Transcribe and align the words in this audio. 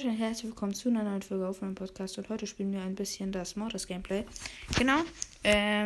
Leute, 0.00 0.12
herzlich 0.12 0.44
willkommen 0.44 0.74
zu 0.74 0.90
einer 0.90 1.02
neuen 1.02 1.22
Folge 1.22 1.48
auf 1.48 1.60
meinem 1.60 1.74
Podcast 1.74 2.18
und 2.18 2.28
heute 2.28 2.46
spielen 2.46 2.72
wir 2.72 2.82
ein 2.82 2.94
bisschen 2.94 3.32
das 3.32 3.56
Mortis 3.56 3.88
Gameplay. 3.88 4.24
Genau. 4.78 5.00
Ähm, 5.42 5.82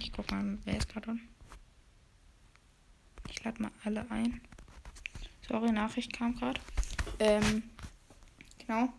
ich 0.00 0.12
guck 0.12 0.30
mal, 0.30 0.56
wer 0.64 0.76
ist 0.76 0.88
gerade 0.88 1.10
an. 1.10 1.20
Ich 3.28 3.42
lade 3.42 3.60
mal 3.60 3.72
alle 3.82 4.08
ein. 4.08 4.40
Sorry, 5.48 5.72
Nachricht 5.72 6.12
kam 6.12 6.36
gerade. 6.36 6.60
Ähm, 7.18 7.64
genau. 8.64 8.90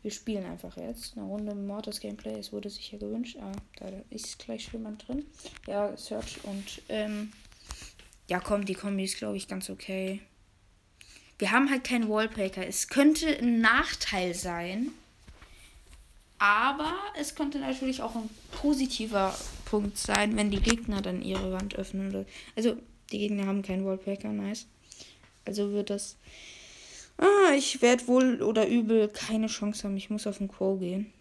Wir 0.00 0.12
spielen 0.12 0.46
einfach 0.46 0.78
jetzt 0.78 1.18
eine 1.18 1.26
Runde 1.26 1.54
Mortis 1.54 2.00
Gameplay. 2.00 2.38
Es 2.38 2.54
wurde 2.54 2.70
sicher 2.70 2.96
gewünscht. 2.96 3.36
Ah, 3.38 3.52
da 3.76 3.90
ist 4.08 4.38
gleich 4.38 4.72
jemand 4.72 5.06
drin. 5.06 5.26
Ja, 5.66 5.94
Search 5.94 6.42
und 6.44 6.80
ähm, 6.88 7.34
ja, 8.28 8.40
komm, 8.40 8.64
die 8.64 8.72
Kombi 8.72 9.04
ist 9.04 9.18
glaube 9.18 9.36
ich 9.36 9.46
ganz 9.46 9.68
okay. 9.68 10.22
Wir 11.38 11.50
haben 11.52 11.70
halt 11.70 11.84
keinen 11.84 12.08
Wallbreaker. 12.08 12.66
Es 12.66 12.88
könnte 12.88 13.26
ein 13.38 13.60
Nachteil 13.60 14.34
sein. 14.34 14.92
Aber 16.38 16.94
es 17.18 17.34
könnte 17.34 17.58
natürlich 17.58 18.02
auch 18.02 18.14
ein 18.14 18.28
positiver 18.52 19.34
Punkt 19.64 19.96
sein, 19.96 20.36
wenn 20.36 20.50
die 20.50 20.60
Gegner 20.60 21.00
dann 21.00 21.22
ihre 21.22 21.52
Wand 21.52 21.76
öffnen. 21.76 22.26
Also, 22.54 22.76
die 23.10 23.18
Gegner 23.18 23.46
haben 23.46 23.62
keinen 23.62 23.84
Wallbreaker, 23.84 24.28
nice. 24.28 24.66
Also 25.46 25.72
wird 25.72 25.90
das. 25.90 26.16
Ah, 27.18 27.52
ich 27.56 27.80
werde 27.80 28.06
wohl 28.08 28.42
oder 28.42 28.68
übel 28.68 29.08
keine 29.08 29.46
Chance 29.46 29.84
haben. 29.84 29.96
Ich 29.96 30.10
muss 30.10 30.26
auf 30.26 30.38
den 30.38 30.48
Quo 30.48 30.76
gehen. 30.76 31.12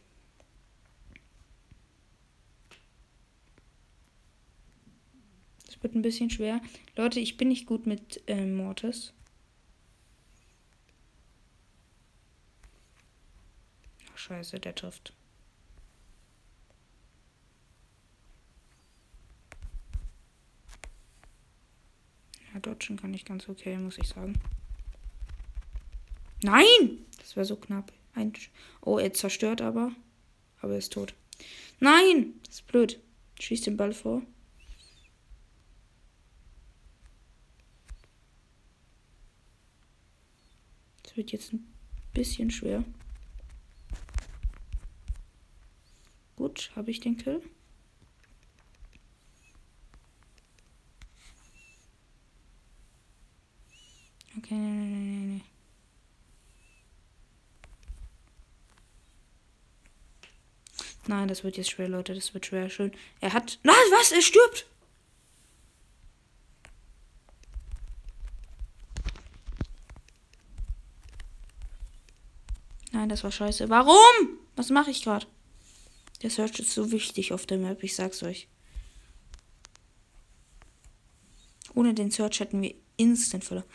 Das 5.67 5.81
wird 5.81 5.95
ein 5.95 6.01
bisschen 6.01 6.29
schwer. 6.29 6.59
Leute, 6.97 7.19
ich 7.19 7.37
bin 7.37 7.47
nicht 7.47 7.65
gut 7.65 7.85
mit 7.85 8.21
äh, 8.27 8.45
Mortis. 8.45 9.13
Scheiße, 14.25 14.59
der 14.59 14.73
trifft. 14.73 15.13
Ja, 22.53 22.59
dodgen 22.59 22.97
kann 22.97 23.13
ich 23.13 23.25
ganz 23.25 23.47
okay, 23.47 23.77
muss 23.77 23.97
ich 23.97 24.07
sagen. 24.07 24.39
Nein! 26.41 27.05
Das 27.19 27.37
war 27.37 27.45
so 27.45 27.55
knapp. 27.55 27.91
Ein 28.13 28.33
oh, 28.81 28.97
er 28.97 29.13
zerstört 29.13 29.61
aber. 29.61 29.91
Aber 30.61 30.73
er 30.73 30.79
ist 30.79 30.93
tot. 30.93 31.13
Nein! 31.79 32.33
Das 32.45 32.55
ist 32.55 32.67
blöd. 32.67 32.99
Schießt 33.39 33.67
den 33.67 33.77
Ball 33.77 33.93
vor. 33.93 34.21
Das 41.03 41.15
wird 41.15 41.31
jetzt 41.31 41.53
ein 41.53 41.71
bisschen 42.13 42.49
schwer. 42.49 42.83
Gut, 46.55 46.71
habe 46.77 46.89
ich 46.89 47.01
den 47.01 47.17
Kill? 47.17 47.41
Okay, 54.37 54.53
nee, 54.53 54.85
nee, 54.85 54.95
nee, 54.95 55.25
nee. 55.33 55.41
Nein, 61.07 61.27
das 61.27 61.43
wird 61.43 61.57
jetzt 61.57 61.71
schwer, 61.71 61.89
Leute. 61.89 62.15
Das 62.15 62.33
wird 62.33 62.45
schwer. 62.45 62.69
Schön. 62.69 62.93
Er 63.19 63.33
hat. 63.33 63.59
Nein, 63.63 63.75
was? 63.91 64.13
Er 64.13 64.21
stirbt! 64.21 64.65
Nein, 72.93 73.09
das 73.09 73.25
war 73.25 73.31
scheiße. 73.31 73.69
Warum? 73.69 74.39
Was 74.55 74.69
mache 74.69 74.91
ich 74.91 75.03
gerade? 75.03 75.27
Der 76.21 76.29
Search 76.29 76.59
ist 76.59 76.71
so 76.71 76.91
wichtig 76.91 77.33
auf 77.33 77.45
der 77.45 77.57
Map, 77.57 77.83
ich 77.83 77.95
sag's 77.95 78.23
euch. 78.23 78.47
Ohne 81.73 81.93
den 81.93 82.09
Search 82.09 82.39
hätten 82.39 82.61
wir 82.61 82.73
instant 82.97 83.43
verloren. 83.43 83.67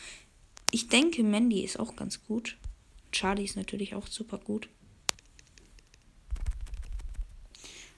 Ich 0.71 0.89
denke, 0.89 1.23
Mandy 1.23 1.63
ist 1.63 1.79
auch 1.79 1.97
ganz 1.97 2.23
gut. 2.25 2.57
Charlie 3.13 3.45
ist 3.45 3.57
natürlich 3.57 3.95
auch 3.95 4.07
super 4.07 4.39
gut. 4.39 4.69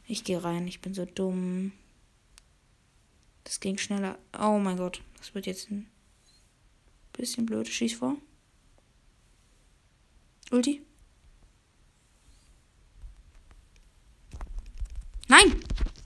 Ich 0.06 0.24
gehe 0.24 0.42
rein, 0.42 0.66
ich 0.66 0.80
bin 0.80 0.94
so 0.94 1.04
dumm. 1.04 1.72
Das 3.44 3.60
ging 3.60 3.78
schneller. 3.78 4.18
Oh 4.38 4.58
mein 4.58 4.76
Gott, 4.76 5.02
das 5.18 5.34
wird 5.34 5.46
jetzt 5.46 5.70
ein 5.70 5.88
bisschen 7.12 7.46
blöd. 7.46 7.68
Schieß 7.68 7.94
vor. 7.94 8.16
Ulti. 10.50 10.82
Nein! 15.32 15.64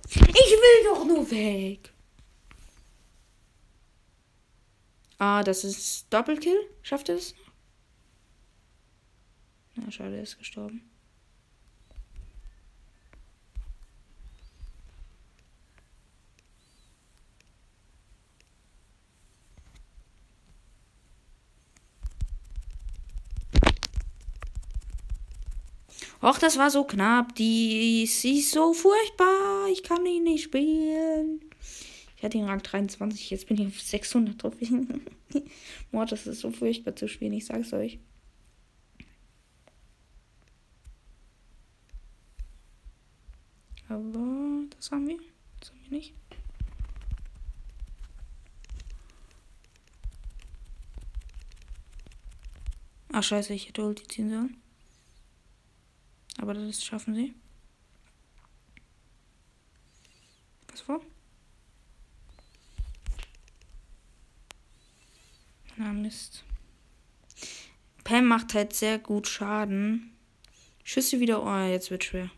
Ich 0.09 0.53
will 0.63 0.85
doch 0.85 1.05
nur 1.05 1.29
weg. 1.33 1.93
Ah, 5.19 5.43
das 5.43 5.65
ist 5.65 6.07
Doppelkill. 6.11 6.57
Schafft 6.83 7.09
er 7.09 7.17
es? 7.17 7.35
Na, 9.75 9.91
schade, 9.91 10.15
er 10.15 10.23
ist 10.23 10.39
gestorben. 10.39 10.89
Och, 26.27 26.39
das 26.41 26.59
war 26.59 26.71
so 26.73 26.83
knapp. 26.83 27.37
Die 27.37 28.03
ist 28.03 28.51
so 28.51 28.73
furchtbar. 28.73 29.69
Ich 29.71 29.85
kann 29.85 30.05
ihn 30.05 30.25
nicht 30.25 30.43
spielen. 30.43 31.41
Ich 32.17 32.25
hatte 32.25 32.37
ihn 32.37 32.47
Rang 32.47 32.61
23. 32.61 33.31
Jetzt 33.31 33.47
bin 33.47 33.61
ich 33.61 33.69
auf 33.69 33.81
600 33.81 34.37
Trophäen. 34.37 35.07
Mord, 35.93 36.11
das 36.11 36.27
ist 36.27 36.41
so 36.41 36.51
furchtbar 36.51 36.97
zu 36.97 37.07
spielen. 37.07 37.33
Ich 37.33 37.47
sag's 37.47 37.73
euch. 37.73 38.01
Aber 43.89 44.65
das 44.71 44.91
haben 44.91 45.07
wir. 45.07 45.19
Das 45.61 45.71
haben 45.71 45.81
wir 45.85 45.99
nicht. 45.99 46.13
Ach 53.13 53.23
scheiße, 53.23 53.55
ich 53.55 53.69
hätte 53.69 53.87
Ulti 53.87 54.09
ziehen 54.09 54.31
sollen. 54.31 54.66
Aber 56.39 56.55
das 56.55 56.85
schaffen 56.85 57.15
sie. 57.15 57.35
Was 60.69 60.81
vor? 60.81 61.01
Na 65.77 65.93
Mist. 65.93 66.45
Pam 68.05 68.27
macht 68.27 68.55
halt 68.55 68.73
sehr 68.73 68.99
gut 68.99 69.27
Schaden. 69.27 70.17
Schüsse 70.85 71.21
wieder. 71.21 71.43
Oh, 71.43 71.69
jetzt 71.69 71.91
wird 71.91 72.05
schwer. 72.05 72.31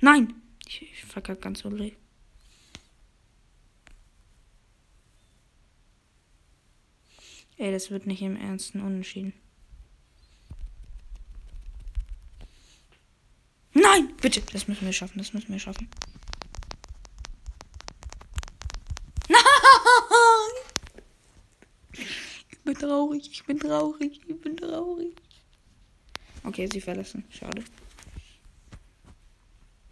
Nein! 0.00 0.34
Ich, 0.66 0.82
ich 0.82 1.04
verkacke 1.04 1.40
ganz 1.40 1.60
so 1.60 1.70
Ey, 7.56 7.70
das 7.70 7.90
wird 7.90 8.06
nicht 8.06 8.22
im 8.22 8.36
Ernsten 8.36 8.80
unentschieden. 8.80 9.32
Nein, 13.74 14.14
bitte, 14.20 14.40
das 14.52 14.68
müssen 14.68 14.84
wir 14.84 14.92
schaffen, 14.92 15.18
das 15.18 15.32
müssen 15.32 15.50
wir 15.50 15.58
schaffen. 15.58 15.88
Nein! 19.28 19.40
Ich 22.50 22.58
bin 22.64 22.74
traurig, 22.74 23.30
ich 23.30 23.44
bin 23.44 23.58
traurig, 23.58 24.20
ich 24.26 24.40
bin 24.40 24.56
traurig. 24.56 25.16
Okay, 26.44 26.68
sie 26.72 26.80
verlassen. 26.80 27.24
Schade. 27.30 27.64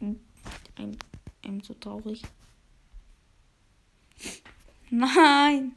Ein, 0.01 0.99
ein 1.45 1.61
so 1.63 1.75
traurig. 1.75 2.23
Nein! 4.91 5.73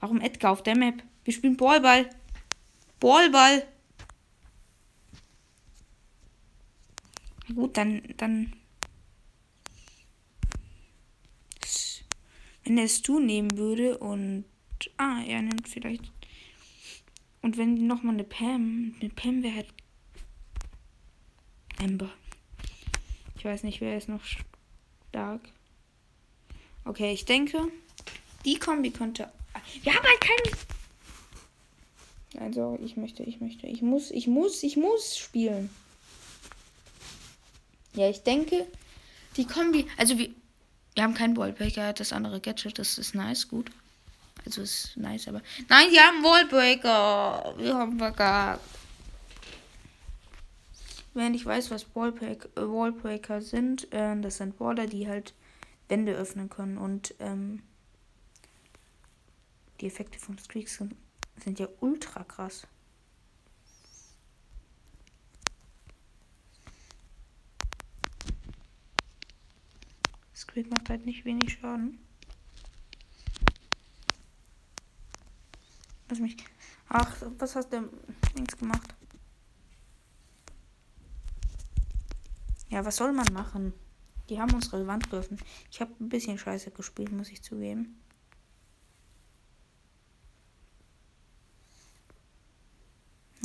Warum 0.00 0.20
Edgar 0.20 0.52
auf 0.52 0.62
der 0.62 0.76
Map? 0.76 1.02
Wir 1.28 1.34
spielen 1.34 1.58
Ballball. 1.58 2.08
Ballball. 3.00 3.68
Gut, 7.54 7.76
dann, 7.76 8.02
dann. 8.16 8.54
Wenn 12.64 12.78
er 12.78 12.84
es 12.84 13.02
du 13.02 13.20
nehmen 13.20 13.58
würde 13.58 13.98
und. 13.98 14.46
Ah, 14.96 15.20
er 15.26 15.42
nimmt 15.42 15.68
vielleicht. 15.68 16.10
Und 17.42 17.58
wenn 17.58 17.86
nochmal 17.86 18.14
eine 18.14 18.24
Pam. 18.24 18.96
Eine 18.98 19.10
Pam 19.10 19.42
wäre 19.42 19.56
halt. 19.56 19.74
Amber. 21.78 22.10
Ich 23.36 23.44
weiß 23.44 23.64
nicht, 23.64 23.82
wer 23.82 23.98
ist 23.98 24.08
noch 24.08 24.24
stark. 25.10 25.42
Okay, 26.86 27.12
ich 27.12 27.26
denke, 27.26 27.70
Die 28.46 28.58
Kombi 28.58 28.90
könnte. 28.90 29.30
Wir 29.82 29.94
haben 29.94 30.06
halt 30.06 30.20
keinen. 30.22 30.77
Sorry, 32.52 32.82
ich 32.84 32.96
möchte, 32.96 33.22
ich 33.22 33.40
möchte. 33.40 33.66
Ich 33.66 33.82
muss, 33.82 34.10
ich 34.10 34.26
muss, 34.26 34.62
ich 34.62 34.76
muss 34.76 35.16
spielen. 35.16 35.70
Ja, 37.94 38.08
ich 38.08 38.22
denke, 38.22 38.66
die 39.36 39.46
Kombi. 39.46 39.86
Also 39.96 40.18
wir. 40.18 40.30
Wir 40.94 41.04
haben 41.04 41.14
keinen 41.14 41.36
Wallbreaker, 41.36 41.92
das 41.92 42.12
andere 42.12 42.40
Gadget, 42.40 42.76
das 42.76 42.98
ist 42.98 43.14
nice, 43.14 43.46
gut. 43.46 43.70
Also 44.44 44.62
ist 44.62 44.96
nice, 44.96 45.28
aber. 45.28 45.42
Nein, 45.68 45.90
die 45.92 46.00
haben 46.00 46.24
Wallbreaker. 46.24 47.54
Wir 47.56 47.74
haben 47.76 47.98
verkackt. 47.98 48.60
Wenn 51.14 51.34
ich 51.34 51.46
weiß, 51.46 51.70
was 51.70 51.86
Wallbreak, 51.94 52.48
äh, 52.56 52.62
Wallbreaker 52.62 53.40
sind, 53.42 53.92
äh, 53.92 54.20
das 54.20 54.38
sind 54.38 54.58
Waller, 54.58 54.88
die 54.88 55.06
halt 55.06 55.34
Wände 55.88 56.14
öffnen 56.14 56.48
können 56.48 56.78
und 56.78 57.14
ähm, 57.20 57.62
die 59.80 59.86
Effekte 59.86 60.18
von 60.18 60.36
Streaks 60.38 60.78
sind, 60.78 60.94
sind 61.42 61.58
ja 61.58 61.68
ultra 61.80 62.24
krass. 62.24 62.66
Squeak 70.34 70.70
macht 70.70 70.88
halt 70.88 71.04
nicht 71.04 71.24
wenig 71.24 71.52
Schaden. 71.52 71.98
Lass 76.08 76.20
mich. 76.20 76.36
Ach, 76.88 77.16
was 77.38 77.54
hast 77.54 77.72
du 77.72 77.88
links 78.34 78.56
gemacht? 78.56 78.94
Ja, 82.70 82.84
was 82.84 82.96
soll 82.96 83.12
man 83.12 83.26
machen? 83.32 83.72
Die 84.28 84.40
haben 84.40 84.54
uns 84.54 84.72
relevant 84.72 85.10
geöffnet. 85.10 85.40
Ich 85.70 85.80
habe 85.80 85.92
ein 86.00 86.08
bisschen 86.08 86.38
scheiße 86.38 86.70
gespielt, 86.70 87.12
muss 87.12 87.30
ich 87.30 87.42
zugeben. 87.42 87.98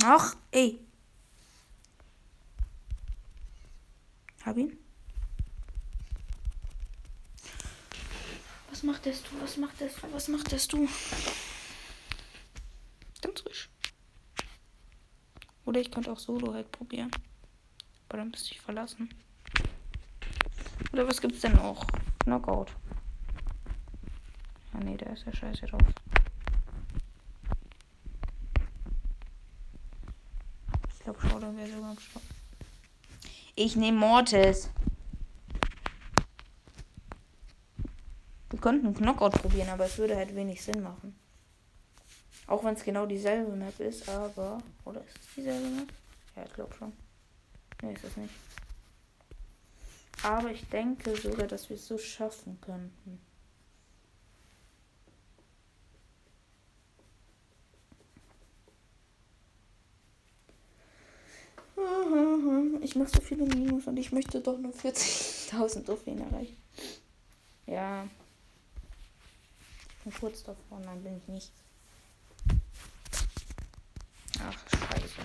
Ach, 0.06 0.36
ey. 0.50 0.78
Hab 4.44 4.58
ihn. 4.58 4.78
Was 8.68 8.82
macht 8.82 9.06
das 9.06 9.22
du? 9.22 9.40
Was 9.40 9.56
macht 9.56 9.80
das 9.80 9.94
du? 9.94 10.12
Was 10.12 10.28
macht 10.28 10.52
das 10.52 10.68
du? 10.68 10.86
Ganz 13.22 13.40
frisch. 13.40 13.70
Oder 15.64 15.80
ich 15.80 15.90
könnte 15.90 16.12
auch 16.12 16.18
Solo 16.18 16.52
halt 16.52 16.70
probieren. 16.70 17.10
Aber 18.10 18.18
dann 18.18 18.28
müsste 18.28 18.52
ich 18.52 18.60
verlassen. 18.60 19.08
Oder 20.92 21.08
was 21.08 21.18
gibt's 21.18 21.40
denn 21.40 21.54
noch? 21.54 21.86
Knockout. 22.24 22.72
Ah 24.74 24.80
nee, 24.84 24.98
da 24.98 25.06
ist 25.06 25.24
ja 25.24 25.34
scheiße 25.34 25.64
drauf. 25.64 25.80
Glaube, 31.04 31.20
Showdown 31.20 31.56
wäre 31.56 31.70
sogar 31.70 31.90
am 31.90 31.98
Stopp. 31.98 32.22
Ich 33.54 33.76
nehme 33.76 33.98
Mortis. 33.98 34.70
Wir 38.50 38.58
könnten 38.58 38.94
Knockout 38.94 39.32
probieren, 39.32 39.68
aber 39.68 39.84
es 39.86 39.98
würde 39.98 40.16
halt 40.16 40.34
wenig 40.34 40.62
Sinn 40.62 40.82
machen. 40.82 41.18
Auch 42.46 42.64
wenn 42.64 42.74
es 42.74 42.84
genau 42.84 43.06
dieselbe 43.06 43.52
Map 43.52 43.78
ist, 43.80 44.08
aber. 44.08 44.58
Oder 44.84 45.00
ist 45.04 45.18
es 45.18 45.34
dieselbe 45.36 45.68
Map? 45.68 45.92
Ja, 46.36 46.44
ich 46.44 46.52
glaube 46.52 46.74
schon. 46.74 46.92
Ne, 47.82 47.92
ist 47.92 48.04
es 48.04 48.16
nicht. 48.16 48.34
Aber 50.22 50.50
ich 50.50 50.66
denke 50.68 51.16
sogar, 51.16 51.46
dass 51.46 51.68
wir 51.68 51.76
es 51.76 51.86
so 51.86 51.98
schaffen 51.98 52.58
könnten. 52.60 53.20
Ich 62.94 63.00
mache 63.00 63.10
so 63.10 63.20
viele 63.20 63.44
Minus 63.44 63.88
und 63.88 63.96
ich 63.96 64.12
möchte 64.12 64.40
doch 64.40 64.56
nur 64.56 64.72
40.000 64.72 65.84
Trophäen 65.84 66.20
erreichen. 66.20 66.56
Ja. 67.66 68.08
Ich 69.88 70.04
bin 70.04 70.12
kurz 70.14 70.44
davor, 70.44 70.78
nein, 70.78 71.02
bin 71.02 71.16
ich 71.16 71.26
nicht. 71.26 71.52
Ach, 74.38 74.56
scheiße. 74.68 75.22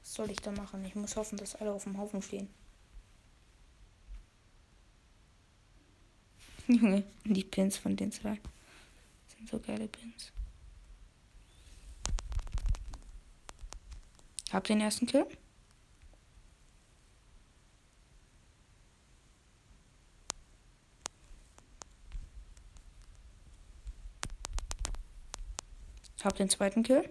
Was 0.00 0.14
soll 0.14 0.28
ich 0.32 0.40
da 0.40 0.50
machen? 0.50 0.84
Ich 0.84 0.96
muss 0.96 1.14
hoffen, 1.14 1.38
dass 1.38 1.54
alle 1.54 1.72
auf 1.72 1.84
dem 1.84 1.96
Haufen 1.98 2.20
stehen. 2.20 2.48
Junge, 6.66 7.04
die 7.22 7.44
Pins 7.44 7.76
von 7.76 7.94
den 7.94 8.10
zwei 8.10 8.40
sind 9.28 9.48
so 9.48 9.60
geile 9.60 9.86
Pins. 9.86 10.32
Hab 14.50 14.64
den 14.64 14.80
ersten 14.80 15.06
Kill. 15.06 15.28
Hab 26.24 26.36
den 26.36 26.48
zweiten 26.48 26.82
Kill. 26.82 27.08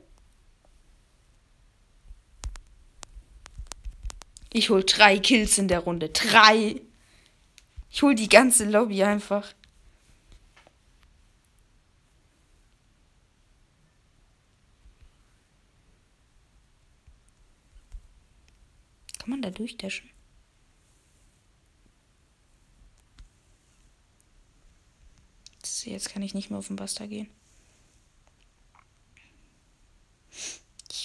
Ich 4.52 4.72
hol 4.72 4.84
drei 4.84 5.20
Kills 5.20 5.58
in 5.60 5.68
der 5.68 5.80
Runde. 5.80 6.10
Drei. 6.10 6.82
Ich 7.92 8.02
hol 8.02 8.16
die 8.16 8.28
ganze 8.28 8.66
Lobby 8.66 9.04
einfach. 9.04 9.54
Kann 19.20 19.30
man 19.30 19.42
da 19.44 19.52
durchdashen? 19.52 20.10
Jetzt 25.86 26.10
kann 26.10 26.24
ich 26.24 26.34
nicht 26.34 26.50
mehr 26.50 26.60
auf 26.60 26.68
den 26.68 26.78
Buster 26.78 27.08
gehen. 27.08 27.30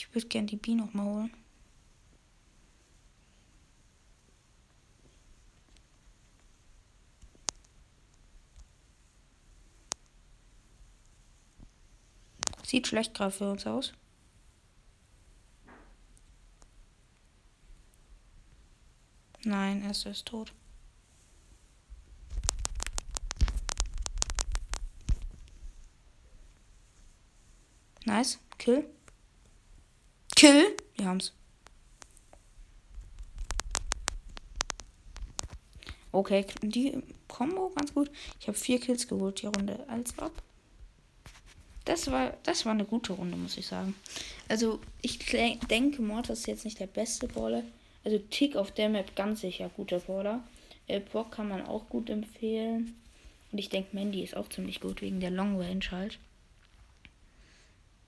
Ich 0.08 0.14
würde 0.14 0.28
gern 0.28 0.46
die 0.46 0.56
B 0.56 0.74
noch 0.74 0.92
mal 0.94 1.04
holen. 1.04 1.34
Sieht 12.64 12.86
schlecht 12.86 13.14
gerade 13.14 13.30
für 13.30 13.50
uns 13.50 13.66
aus. 13.66 13.94
Nein, 19.44 19.82
er 19.82 19.90
ist 19.90 20.26
tot. 20.26 20.52
Nice. 28.04 28.38
Kill. 28.58 28.97
Kill. 30.38 30.76
Wir 30.94 31.06
haben's. 31.06 31.32
Okay, 36.12 36.46
die 36.62 37.02
Combo 37.26 37.72
ganz 37.74 37.92
gut. 37.92 38.08
Ich 38.38 38.46
habe 38.46 38.56
vier 38.56 38.78
Kills 38.78 39.08
geholt 39.08 39.42
die 39.42 39.46
Runde. 39.46 39.84
Als 39.88 40.16
ob 40.18 40.30
das 41.86 42.08
war, 42.12 42.34
das 42.44 42.64
war 42.64 42.72
eine 42.72 42.84
gute 42.84 43.14
Runde, 43.14 43.36
muss 43.36 43.56
ich 43.56 43.66
sagen. 43.66 43.96
Also, 44.46 44.78
ich 45.02 45.18
denke, 45.68 46.02
Mortis 46.02 46.38
ist 46.38 46.46
jetzt 46.46 46.64
nicht 46.64 46.78
der 46.78 46.86
beste 46.86 47.26
Brawler. 47.26 47.64
Also, 48.04 48.18
Tick 48.30 48.54
auf 48.54 48.70
der 48.70 48.90
Map 48.90 49.16
ganz 49.16 49.40
sicher 49.40 49.68
guter 49.76 49.98
Brawler. 49.98 50.44
Äh, 50.86 51.00
Brock 51.00 51.32
kann 51.32 51.48
man 51.48 51.66
auch 51.66 51.88
gut 51.88 52.10
empfehlen. 52.10 52.94
Und 53.50 53.58
ich 53.58 53.70
denke, 53.70 53.88
Mandy 53.96 54.22
ist 54.22 54.36
auch 54.36 54.48
ziemlich 54.48 54.80
gut 54.80 55.02
wegen 55.02 55.18
der 55.18 55.32
Long 55.32 55.60
Range 55.60 55.84
halt. 55.90 56.20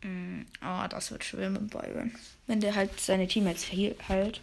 Oh, 0.03 0.87
das 0.89 1.11
wird 1.11 1.25
schwer 1.25 1.51
mit 1.51 1.71
Byron. 1.71 2.13
Wenn 2.47 2.61
der 2.61 2.75
halt 2.75 2.99
seine 3.01 3.29
Teammates 3.29 3.71
halt. 4.09 4.41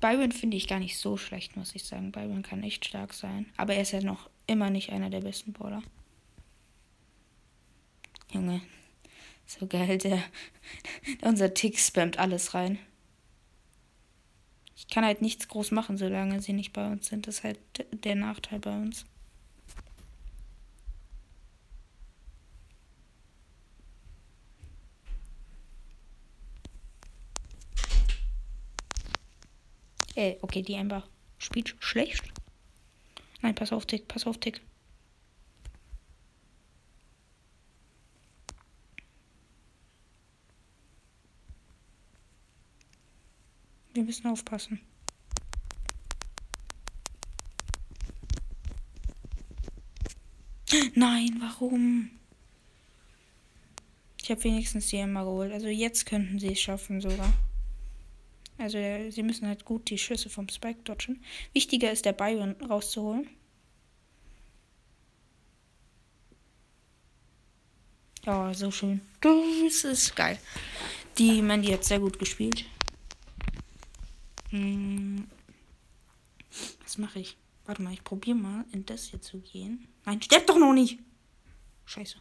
Byron 0.00 0.32
finde 0.32 0.56
ich 0.56 0.68
gar 0.68 0.78
nicht 0.78 0.98
so 0.98 1.16
schlecht, 1.16 1.56
muss 1.56 1.74
ich 1.74 1.84
sagen. 1.84 2.12
Byron 2.12 2.42
kann 2.42 2.62
echt 2.62 2.84
stark 2.84 3.14
sein. 3.14 3.46
Aber 3.56 3.74
er 3.74 3.82
ist 3.82 3.92
ja 3.92 4.02
noch 4.02 4.28
immer 4.46 4.68
nicht 4.68 4.90
einer 4.90 5.10
der 5.10 5.20
besten 5.20 5.52
Brawler. 5.52 5.82
Junge. 8.32 8.60
So 9.46 9.66
geil, 9.66 9.98
der, 9.98 10.22
unser 11.22 11.54
Tick 11.54 11.78
spammt 11.78 12.18
alles 12.18 12.54
rein. 12.54 12.78
Ich 14.76 14.88
kann 14.88 15.04
halt 15.04 15.22
nichts 15.22 15.48
groß 15.48 15.70
machen, 15.70 15.96
solange 15.96 16.40
sie 16.42 16.52
nicht 16.52 16.72
bei 16.72 16.86
uns 16.90 17.06
sind. 17.06 17.26
Das 17.26 17.38
ist 17.38 17.44
halt 17.44 17.58
der 17.92 18.16
Nachteil 18.16 18.58
bei 18.58 18.76
uns. 18.76 19.06
Äh, 30.22 30.38
okay, 30.40 30.62
die 30.62 30.74
Ember 30.74 31.02
spielt 31.38 31.74
schlecht. 31.80 32.22
Nein, 33.40 33.56
pass 33.56 33.72
auf, 33.72 33.86
Tick, 33.86 34.06
pass 34.06 34.24
auf, 34.24 34.38
Tick. 34.38 34.60
Wir 43.94 44.04
müssen 44.04 44.28
aufpassen. 44.28 44.80
Nein, 50.94 51.36
warum? 51.40 52.10
Ich 54.22 54.30
habe 54.30 54.44
wenigstens 54.44 54.86
die 54.86 54.98
Emma 54.98 55.24
geholt. 55.24 55.52
Also 55.52 55.66
jetzt 55.66 56.06
könnten 56.06 56.38
sie 56.38 56.52
es 56.52 56.60
schaffen 56.60 57.00
sogar. 57.00 57.32
Also 58.62 58.78
sie 59.10 59.24
müssen 59.24 59.48
halt 59.48 59.64
gut 59.64 59.90
die 59.90 59.98
Schüsse 59.98 60.30
vom 60.30 60.48
Spike 60.48 60.82
dodgen. 60.84 61.20
Wichtiger 61.52 61.90
ist 61.90 62.04
der 62.04 62.12
Byron 62.12 62.54
rauszuholen. 62.62 63.28
Ja, 68.24 68.54
so 68.54 68.70
schön. 68.70 69.00
Das 69.20 69.82
ist 69.82 70.14
geil. 70.14 70.38
Die 71.18 71.42
Mandy 71.42 71.72
hat 71.72 71.82
sehr 71.82 71.98
gut 71.98 72.20
gespielt. 72.20 72.64
Hm. 74.50 75.26
Was 76.84 76.98
mache 76.98 77.18
ich? 77.18 77.36
Warte 77.64 77.82
mal, 77.82 77.92
ich 77.92 78.04
probiere 78.04 78.36
mal 78.36 78.64
in 78.70 78.86
das 78.86 79.06
hier 79.06 79.20
zu 79.20 79.40
gehen. 79.40 79.88
Nein, 80.04 80.22
sterbt 80.22 80.48
doch 80.48 80.58
noch 80.58 80.72
nicht. 80.72 81.00
Scheiße. 81.84 82.18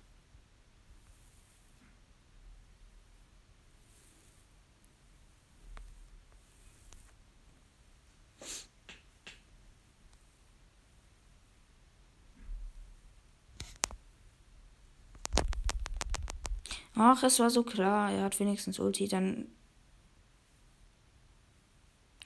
Ach, 17.03 17.24
es 17.24 17.39
war 17.39 17.50
so 17.50 17.63
klar. 17.63 18.12
Er 18.12 18.25
hat 18.25 18.39
wenigstens 18.39 18.77
Ulti. 18.77 19.08
Dann. 19.08 19.48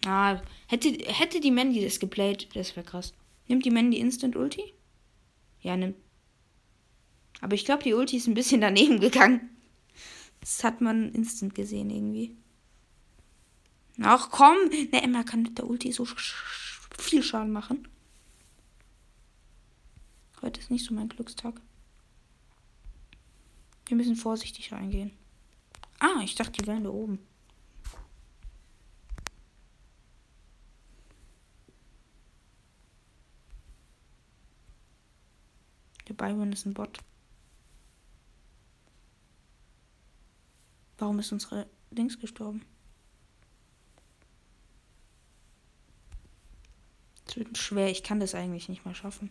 Ah, 0.06 0.42
hätte, 0.68 0.90
hätte 0.90 1.40
die 1.40 1.50
Mandy 1.52 1.82
das 1.82 2.02
geplayt, 2.02 2.54
das 2.56 2.76
wäre 2.76 2.86
krass. 2.86 3.14
Nimmt 3.48 3.64
die 3.64 3.72
Mandy 3.72 4.00
Instant 4.00 4.36
Ulti? 4.36 4.74
Ja, 5.62 5.78
nimmt. 5.78 5.96
Aber 7.40 7.56
ich 7.56 7.64
glaube, 7.64 7.84
die 7.84 7.94
Ulti 7.94 8.18
ist 8.18 8.28
ein 8.28 8.34
bisschen 8.34 8.60
daneben 8.60 9.00
gegangen. 9.00 9.50
Das 10.42 10.62
hat 10.66 10.82
man 10.82 11.14
instant 11.14 11.56
gesehen 11.56 11.90
irgendwie. 11.90 12.36
Ach 14.02 14.30
komm! 14.30 14.58
Ne, 14.92 15.02
Emma 15.02 15.24
kann 15.24 15.44
mit 15.44 15.58
der 15.58 15.68
Ulti 15.68 15.94
so 15.94 16.06
viel 17.00 17.24
Schaden 17.24 17.54
machen. 17.54 17.88
Heute 20.42 20.60
ist 20.60 20.70
nicht 20.70 20.86
so 20.86 20.94
mein 20.94 21.08
Glückstag. 21.08 21.62
Wir 23.86 23.98
müssen 23.98 24.16
vorsichtig 24.16 24.72
reingehen. 24.72 25.12
Ah, 26.00 26.22
ich 26.24 26.36
dachte, 26.36 26.54
die 26.54 26.68
wären 26.68 26.84
da 26.84 26.90
oben. 26.90 27.20
Der 36.08 36.14
Byron 36.14 36.52
ist 36.52 36.66
ein 36.66 36.74
Bot. 36.74 37.00
Warum 40.98 41.20
ist 41.20 41.32
unsere 41.32 41.68
Links 41.92 42.20
gestorben? 42.20 42.64
Es 47.28 47.36
wird 47.36 47.58
schwer, 47.58 47.90
ich 47.90 48.04
kann 48.04 48.20
das 48.20 48.36
eigentlich 48.36 48.70
nicht 48.70 48.86
mal 48.86 48.96
schaffen. 48.96 49.30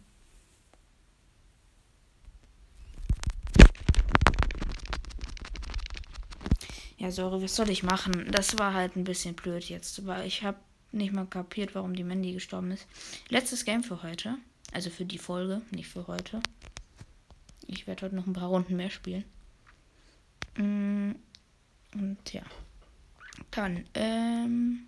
Ja, 7.05 7.11
sorry, 7.11 7.43
was 7.43 7.55
soll 7.55 7.69
ich 7.69 7.83
machen? 7.83 8.31
Das 8.31 8.59
war 8.59 8.73
halt 8.73 8.97
ein 8.97 9.05
bisschen 9.05 9.35
blöd 9.35 9.69
jetzt, 9.69 10.07
weil 10.07 10.27
ich 10.27 10.43
habe 10.43 10.57
nicht 10.91 11.13
mal 11.13 11.27
kapiert, 11.27 11.75
warum 11.75 11.95
die 11.95 12.03
Mandy 12.03 12.33
gestorben 12.33 12.71
ist. 12.71 12.87
Letztes 13.29 13.67
Game 13.67 13.85
für 13.85 14.03
heute. 14.03 14.39
Also 14.73 14.89
für 14.89 15.05
die 15.05 15.19
Folge, 15.19 15.61
nicht 15.71 15.91
für 15.91 16.07
heute. 16.07 16.41
Ich 17.67 17.87
werde 17.87 18.07
heute 18.07 18.17
noch 18.17 18.27
ein 18.27 18.33
paar 18.33 18.49
Runden 18.49 18.77
mehr 18.77 18.89
spielen. 18.89 19.25
Mm, 20.57 21.11
und 21.93 22.33
ja. 22.33 22.43
Dann, 23.51 23.85
ähm. 23.93 24.87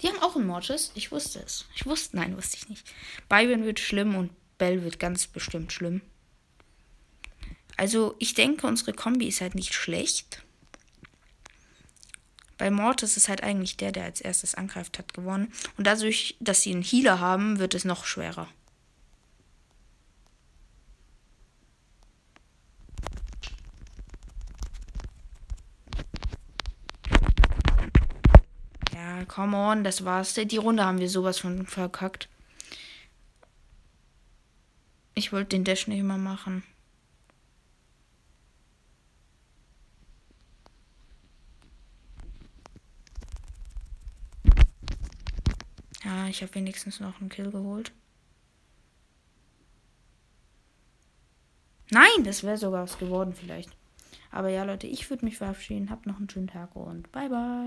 Die 0.00 0.06
haben 0.06 0.20
auch 0.20 0.36
Mortis. 0.36 0.92
Ich 0.94 1.10
wusste 1.10 1.40
es. 1.40 1.64
Ich 1.74 1.86
wusste, 1.86 2.14
nein, 2.14 2.36
wusste 2.36 2.56
ich 2.56 2.68
nicht. 2.68 2.94
Byron 3.28 3.64
wird 3.64 3.80
schlimm 3.80 4.14
und 4.14 4.30
Bell 4.58 4.84
wird 4.84 5.00
ganz 5.00 5.26
bestimmt 5.26 5.72
schlimm. 5.72 6.02
Also, 7.76 8.14
ich 8.20 8.34
denke, 8.34 8.68
unsere 8.68 8.92
Kombi 8.92 9.26
ist 9.26 9.40
halt 9.40 9.56
nicht 9.56 9.74
schlecht. 9.74 10.45
Bei 12.58 12.70
Mortis 12.70 13.16
ist 13.16 13.28
halt 13.28 13.42
eigentlich 13.42 13.76
der, 13.76 13.92
der 13.92 14.04
als 14.04 14.20
erstes 14.20 14.54
angreift, 14.54 14.98
hat 14.98 15.12
gewonnen. 15.12 15.52
Und 15.76 15.86
dadurch, 15.86 16.36
dass 16.40 16.62
sie 16.62 16.72
einen 16.72 16.82
Healer 16.82 17.20
haben, 17.20 17.58
wird 17.58 17.74
es 17.74 17.84
noch 17.84 18.06
schwerer. 18.06 18.48
Ja, 28.94 29.24
come 29.26 29.56
on, 29.56 29.84
das 29.84 30.04
war's. 30.04 30.34
Die 30.34 30.56
Runde 30.56 30.84
haben 30.84 30.98
wir 30.98 31.10
sowas 31.10 31.38
von 31.38 31.66
verkackt. 31.66 32.28
Ich 35.14 35.32
wollte 35.32 35.50
den 35.50 35.64
Dash 35.64 35.86
nicht 35.88 36.02
mehr 36.02 36.18
machen. 36.18 36.62
Ja, 46.04 46.25
ich 46.36 46.42
habe 46.42 46.54
wenigstens 46.54 47.00
noch 47.00 47.18
einen 47.20 47.30
Kill 47.30 47.50
geholt. 47.50 47.92
Nein, 51.90 52.24
das 52.24 52.42
wäre 52.42 52.58
sogar 52.58 52.82
was 52.82 52.98
geworden 52.98 53.32
vielleicht. 53.32 53.70
Aber 54.30 54.48
ja, 54.50 54.64
Leute, 54.64 54.86
ich 54.86 55.08
würde 55.08 55.24
mich 55.24 55.38
verabschieden. 55.38 55.88
Habt 55.88 56.04
noch 56.04 56.18
einen 56.18 56.28
schönen 56.28 56.48
Tag 56.48 56.76
und 56.76 57.10
bye 57.12 57.30
bye. 57.30 57.64